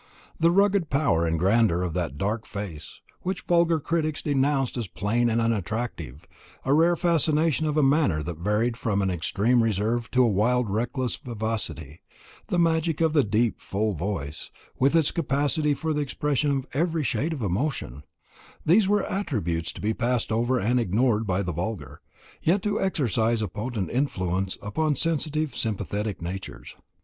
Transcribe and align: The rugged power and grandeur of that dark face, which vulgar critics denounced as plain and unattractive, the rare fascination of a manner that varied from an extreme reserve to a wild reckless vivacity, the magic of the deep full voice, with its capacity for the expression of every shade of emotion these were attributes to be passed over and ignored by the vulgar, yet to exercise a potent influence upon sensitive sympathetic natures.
The 0.39 0.49
rugged 0.49 0.89
power 0.89 1.27
and 1.27 1.37
grandeur 1.37 1.83
of 1.83 1.93
that 1.93 2.17
dark 2.17 2.47
face, 2.47 3.01
which 3.21 3.43
vulgar 3.43 3.79
critics 3.79 4.23
denounced 4.23 4.75
as 4.75 4.87
plain 4.87 5.29
and 5.29 5.39
unattractive, 5.39 6.25
the 6.65 6.73
rare 6.73 6.95
fascination 6.95 7.67
of 7.67 7.77
a 7.77 7.83
manner 7.83 8.23
that 8.23 8.39
varied 8.39 8.75
from 8.77 9.03
an 9.03 9.11
extreme 9.11 9.61
reserve 9.61 10.09
to 10.09 10.23
a 10.23 10.27
wild 10.27 10.71
reckless 10.71 11.17
vivacity, 11.17 12.01
the 12.47 12.57
magic 12.57 12.99
of 12.99 13.13
the 13.13 13.23
deep 13.23 13.59
full 13.59 13.93
voice, 13.93 14.49
with 14.79 14.95
its 14.95 15.11
capacity 15.11 15.75
for 15.75 15.93
the 15.93 16.01
expression 16.01 16.49
of 16.49 16.65
every 16.73 17.03
shade 17.03 17.31
of 17.31 17.43
emotion 17.43 18.01
these 18.65 18.87
were 18.87 19.03
attributes 19.03 19.71
to 19.71 19.81
be 19.81 19.93
passed 19.93 20.31
over 20.31 20.59
and 20.59 20.79
ignored 20.79 21.27
by 21.27 21.43
the 21.43 21.53
vulgar, 21.53 22.01
yet 22.41 22.63
to 22.63 22.81
exercise 22.81 23.39
a 23.43 23.47
potent 23.47 23.91
influence 23.91 24.57
upon 24.63 24.95
sensitive 24.95 25.55
sympathetic 25.55 26.23
natures. 26.23 26.75